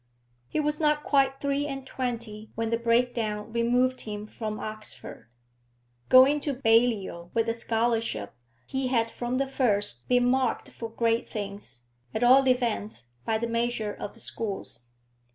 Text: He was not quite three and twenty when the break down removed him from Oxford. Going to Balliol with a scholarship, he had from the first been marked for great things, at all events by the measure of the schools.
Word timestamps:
He 0.47 0.59
was 0.59 0.79
not 0.79 1.03
quite 1.03 1.39
three 1.39 1.67
and 1.67 1.85
twenty 1.85 2.49
when 2.55 2.71
the 2.71 2.79
break 2.79 3.13
down 3.13 3.53
removed 3.53 4.01
him 4.01 4.25
from 4.25 4.59
Oxford. 4.59 5.29
Going 6.09 6.39
to 6.39 6.53
Balliol 6.55 7.29
with 7.35 7.47
a 7.47 7.53
scholarship, 7.53 8.33
he 8.65 8.87
had 8.87 9.11
from 9.11 9.37
the 9.37 9.45
first 9.45 10.07
been 10.07 10.25
marked 10.25 10.71
for 10.71 10.89
great 10.89 11.29
things, 11.29 11.83
at 12.15 12.23
all 12.23 12.47
events 12.47 13.09
by 13.25 13.37
the 13.37 13.45
measure 13.45 13.93
of 13.93 14.15
the 14.15 14.19
schools. 14.19 14.87